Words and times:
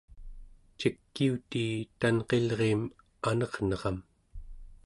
cikiutii 0.79 1.73
tanqilriim 1.99 2.81
anerneram 3.29 3.97